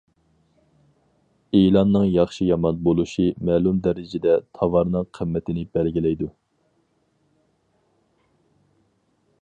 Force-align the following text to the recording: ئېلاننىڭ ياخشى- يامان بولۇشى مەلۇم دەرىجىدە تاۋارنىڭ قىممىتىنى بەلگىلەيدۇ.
ئېلاننىڭ 1.57 2.05
ياخشى- 2.13 2.47
يامان 2.47 2.79
بولۇشى 2.87 3.27
مەلۇم 3.49 3.83
دەرىجىدە 3.89 4.33
تاۋارنىڭ 4.59 5.05
قىممىتىنى 5.19 5.67
بەلگىلەيدۇ. 5.79 6.31